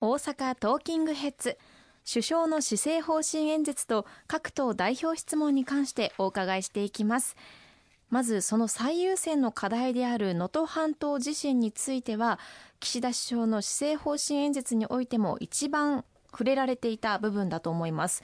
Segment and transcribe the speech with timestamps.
[0.00, 1.58] 大阪トーキングヘッズ
[2.08, 7.34] 首相の施政方針演説と各党代表質問に関してお伺いしていきます。
[8.08, 12.38] まずその最優先の課題である能登半島地震については
[12.78, 18.22] 岸田首相の施政方針演説においても一番触れられていた部分だと思います。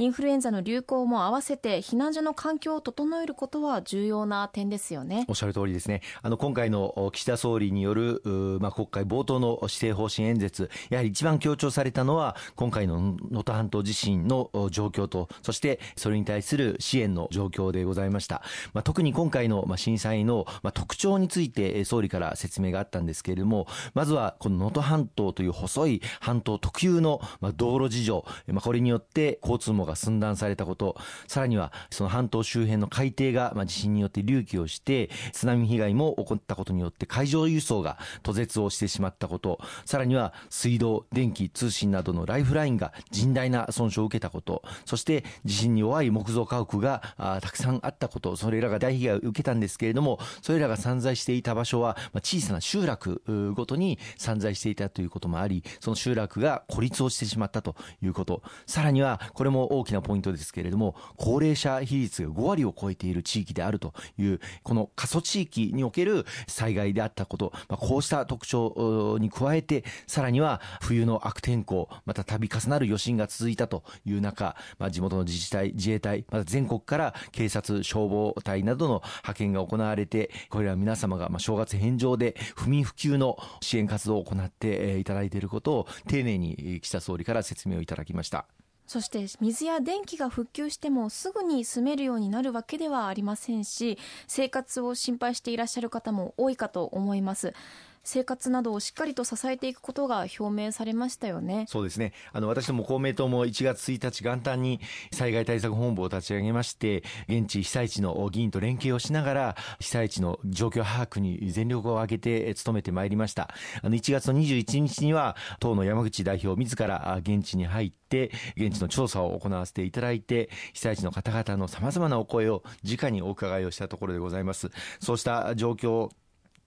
[0.00, 5.26] インフルエンザの流行も合わせて避難所の環境を整えることは重要な点ですよね。
[5.28, 6.00] おっしゃる通りですね。
[6.22, 8.22] あの今回の岸田総理による
[8.60, 27.20] まあ、国会冒頭の施政方針演説やはり一番強調されたのは今回の能登半島地震の状況とそしてそれに対する支援の状況でございました、まあ、特に今回の震災の特徴について総理から説明があったんですけれどもまずはこの能登半島という細い半島特有の
[27.56, 30.96] 道路事情、まあ、これによって交通網が寸断されたこと、
[31.28, 53.22] さらにはその半島周辺の海底が、まあ、地震によって隆起をして、津波被害も起こったことによって海上輸送が途絶をしてしまったこと、さらには水道、電気、通信などのライフラインが甚大な損傷を受けたこと、そして地震に弱い木造家屋があたくさんあったこと、それらが大被害を受けたんですけれども、それらが散在していた場所は、まあ、小さな集落
[53.56, 88.46] ごとに散在していたということもあり、その集落が孤立をしてしまったということ、さらにはこれも大きなポイントですけれども、高齢者比率が5割を超えている地域であるという、この過疎地域における災害であったこと、まあ、こうした特徴に加えて、さらには冬の悪天候、また度重なる余震が続いたという中、まあ、地元の自治体、自衛隊、また全国から警察、消防隊などの派遣が行われて、これら皆様がま正月返上で不眠不休の支援活動を行っていただいていることを丁寧に岸田総理から説明をいただきました。
[88.90, 97.54] そして水や電気が復旧してもすぐに住めるようになるわけではありませんし生活を心配していらっしゃる方も多いかと思います。
[98.02, 101.66] 生活などをしっかりと支えていくことが表明されましたよね。
[101.68, 102.12] そうですね。
[102.32, 104.80] あの私ども公明党も1月1日元旦に
[105.12, 113.54] 災害対策本部を立ち上げまして現地被災地の議員と連携をしながら被災地の状況把握に全力を挙げて努めてまいりました。
[113.82, 124.70] あの1月の21日には党の山口代表自ら現地に入って現地の調査を行わせていただいて被災地の方々のさまざまなお声を直にお伺いをしたところでございます。
[125.00, 126.10] そうした状況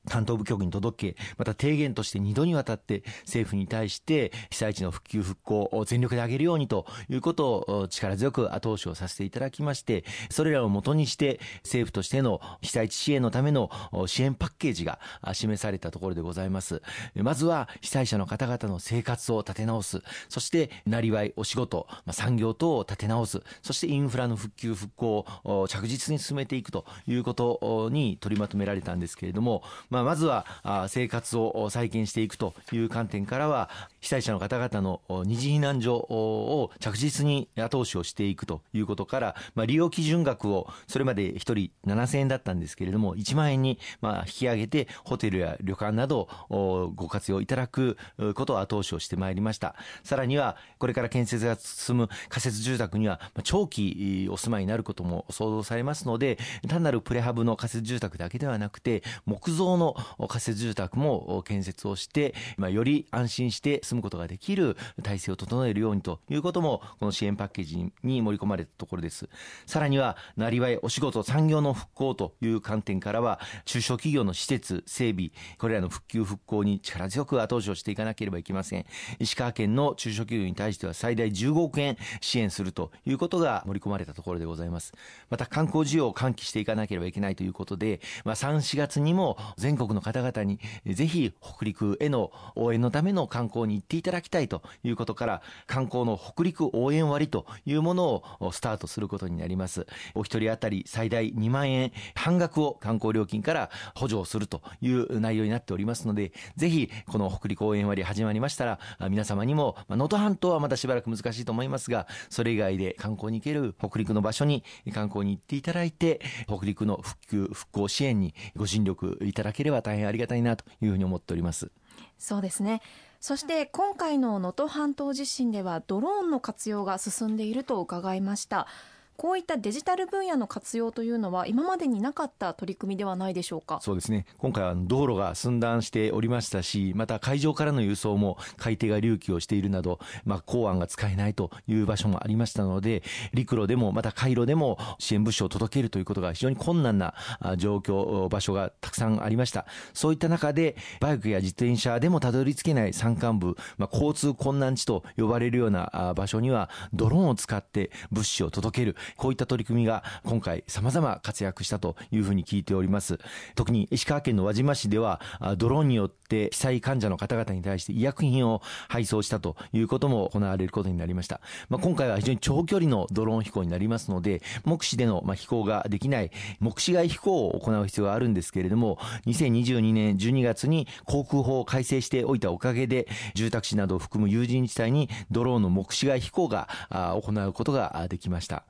[0.10, 13.70] 担当部局に届け、また提言として2度にわたって政府に対して被災地の復旧復興を全力で上げるようにということを力強く後押しをさせていただきまして、それらをもとにして政府としての被災地支援のための
[14.08, 15.00] 支援パッケージが
[15.34, 16.82] 示されたところでございます。
[17.16, 29.64] まずは被災者の方々の生活を立て直す、そしてなりわい、お仕事、産業等を立て直す、そしてインフラの復旧復興を着実に進めていくということに取りまとめられたんですけれども、
[29.94, 30.46] まあ、まずは
[30.88, 33.70] 生活を再建していくという観点からは
[34.02, 47.96] 被災者の方々の二次避難所を着実に後押しをしていくということから、まあ、利用基準額をそれまで1人7000円だったんですけれども1万円にまあ引き上げてホテルや旅館などご活用いただく
[48.34, 49.76] ことを後押しをしてまいりました。
[50.04, 59.83] さらにはこれから建設が進む仮設住宅には長期お住まいになることも想像されますので単なるプレハブの仮設住宅だけではなくて木造の
[60.20, 69.30] の仮設住宅も建設をして、まあ、より安心して住むことができる体制を整えるようにということも、この支援パッケージに盛り込まれたところです。
[69.66, 78.86] さらには、なりわい、お仕事、産業の復興という観点からは、中小企業の施設、整備、これらの復旧復興に力強く後押しをしていかなければいけません。
[79.20, 84.94] 石川県の中小企業に対しては最大15億円支援するということが盛り込まれたところでございます。
[85.30, 99.88] また観光需要を喚起していかなければいけないということで、まあ、3、4月にも全全国の方々にぜひ北陸への応援のための観光に行っていただきたいということから観光の北陸応援割というものをスタートすることになります。
[100.14, 108.80] お一人当たり最大2万円半額を観光料金から補助をするという内容になっておりますのでぜひこの北陸応援割始まりましたら
[109.10, 121.72] 皆様にも能登半島はまだしばらく難しいと思いますがそれ以外で観光に行ける北陸の場所に観光に行っていただいて北陸の復旧復興支援にご尽力いただけければ大変ありがたいなというふうに思っております。
[122.18, 122.82] そうですね。
[123.20, 128.68] そして今回の能登半島地震ではドローンの活用が進んでいると伺いました。
[129.16, 133.80] こういったデジタル分野の活用というのは今までになかった取り組みではないでしょうか？
[133.82, 134.26] そうですね。
[134.38, 147.14] 今回は道路が寸断しておりましたしまた海上からの輸送も海底が隆起をしているなど、まあ、港湾が使えないという場所もありましたので陸路でもまた海路でも支援物資を届けるということが非常に困難な
[147.58, 149.66] 状況場所がたくさんありました。
[149.94, 158.96] そういった中でバイクや自転車でもたどり着けない山間部、まあ、交通困難地と呼ばれるような場所にはドローンを使って物資を届ける。
[159.18, 163.20] こういった取り組みが今回様々活躍したというふうに聞いております。
[163.56, 165.22] 特に石川県の輪島市では
[165.58, 178.98] ドローンによって被災患者の方々に対して医薬品を配送したということも行われることになりました、まあ、今回は非常に長距離のドローン飛行になりますので目視での飛行ができない目視外飛行を行う必要があるんですけれども
[179.28, 188.64] 2022年12月に航空法を改正しておいたおかげで住宅地などを含む有人地帯にドローンの目視外飛行が行うことができました。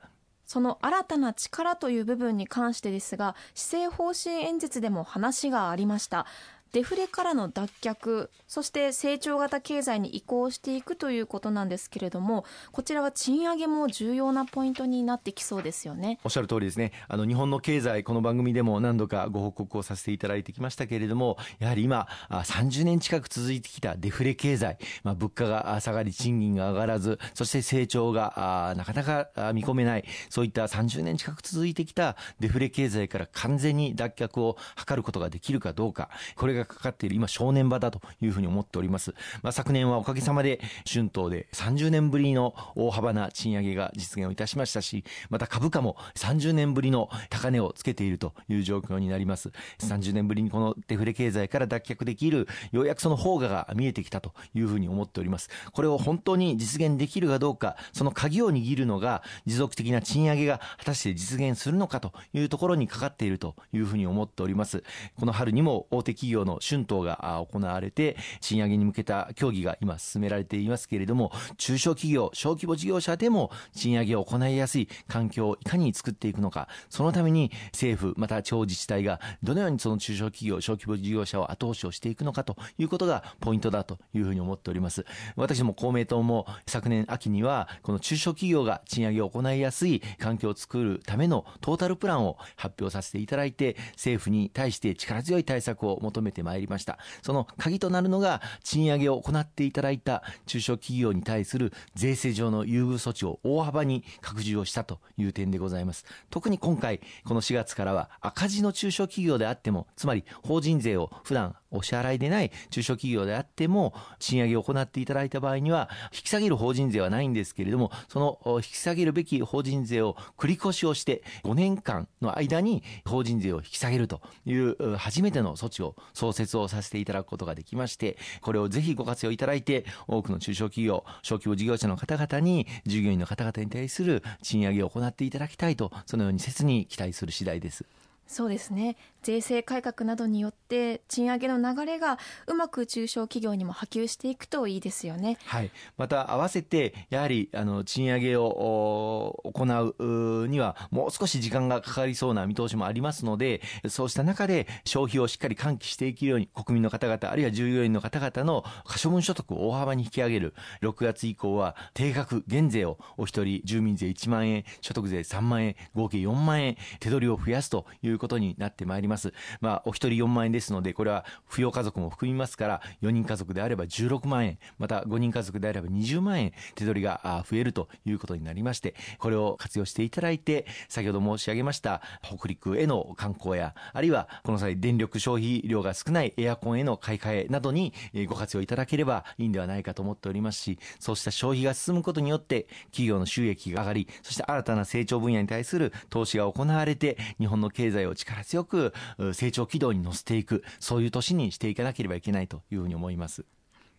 [0.54, 6.26] その新たな力という部分に関してですが施政方針演説でも話がありました。
[6.74, 16.18] デフレからの脱却そして成長型経済に移行していくということなんですけれどもこちらは賃上げも重要なポイントになってきそうですよね。
[16.24, 16.90] おっしゃる通りですね。
[17.06, 39.14] あの日本の経済この番組でも何度かご報告をさせていただいてきましたけれどもやはり今30年近く続いてきたデフレ経済、まあ、物価が下がり賃金が上がらずそして成長がなかなか見込めないそういった30年近く続いてきたデフレ経済から完全に脱却を図ることができるかどうかこれがかかっている今正念場だというふうに思っております。
[39.42, 49.52] まあ、昨年はおかげさまで春闘で30年ぶりの大幅な賃上げが実現をいたしましたし、また株価も30年ぶりの高値をつけているという状況になります。
[49.78, 55.48] 30年ぶりにこのデフレ経済から脱却できる、ようやくその方がが見えてきたというふうに思っております。
[55.72, 64.82] これを本当に実現できるかどうか、その鍵を握るのが持続的な賃上げが果たして実現するのかというところにかかっているというふうに思っております。
[65.18, 85.04] この春にも大手企業の春闘が行われて賃上げに向けた協議が今進められていますけれども中小企業小規模事業者でも賃上げを行いやすい環境をいかに作っていくのかそのために政府また地方自治体がどのようにその中小企業小規模事業者を後押しをしていくのかということがポイントだというふうに思っております。
[85.36, 96.98] 私も公明党も昨年秋にはこの中小企業が賃上げを行いやすい環境を作るためのトータルプランを発表させていただいて政府に対して力強い対策を求めてまいりました。
[97.22, 106.04] その鍵となるのが賃上げを行っていただいた中小企業に対する税制上の優遇措置を大幅に拡充をしたという点でございます。
[106.30, 137.84] 特に今回この4月からは赤字の中小企業であってもつまり法人税を普段お支払いでない中小企業であっても賃上げを行っていただいた場合には引き下げる法人税はないんですけれどもその引き下げるべき法人税を繰り越しをして5年間の間に法人税を引き下げるという初めての措置を創設をさせていただくことができましてこれをぜひご活用いただいて多くの中小企業小規模事業者の方々に従業員の方々に対する賃上げを行っていただきたいとそのように切に期待する次第です。
[138.26, 138.96] そうですね。
[139.22, 145.38] 税制改革などによって賃上げの流れがうまく中小企業にも波及していくといいですよね。
[145.46, 160.54] はい、また合わせてやはりあの賃上げを行うにはもう少し時間がかかりそうな見通しもありますのでそうした中で消費をしっかり喚起していけるように国民の方々あるいは従業員の方々の可処分所得を大幅に引き上げる。
[160.82, 169.04] 6月以降は定額減税をお一人住民税1万円所得税3万円合計4万円手取りを増やすといういうことになってまいり。
[169.08, 169.32] ます。
[169.60, 187.92] まあ、お一人4万円ですので、これは扶養家族も含みますから、4人家族であれば16万円、また5人家族であれば20万円手取りが増えるということになりまして、これを活用していただいて、先ほど申し上げました北陸への観光や、あるいはこの際電力消費量が少ないエアコンへの買い替えなどに
[188.28, 198.92] ご活用いただければいいんではないかと思っておりますし、そうした消費が進むことによって企業の収益が上がり、そして新たな成長分野に対する投資が行われて、日本の経済を力強く
[199.32, 203.44] 成長軌道に乗せていくそういう年にしていかなければいけないというふうに思います。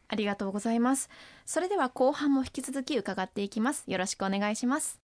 [0.08, 1.10] ありがとうございます。
[1.46, 3.84] それでは後半も引き続き伺っていきます。
[3.88, 5.05] よろしくお願いします。